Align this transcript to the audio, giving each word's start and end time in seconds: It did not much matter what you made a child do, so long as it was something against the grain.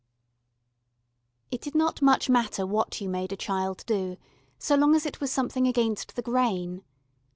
It 1.51 1.61
did 1.61 1.75
not 1.75 2.01
much 2.01 2.27
matter 2.27 2.65
what 2.65 3.01
you 3.01 3.07
made 3.07 3.31
a 3.31 3.35
child 3.37 3.83
do, 3.85 4.17
so 4.57 4.73
long 4.75 4.95
as 4.95 5.05
it 5.05 5.21
was 5.21 5.31
something 5.31 5.67
against 5.67 6.15
the 6.15 6.23
grain. 6.23 6.83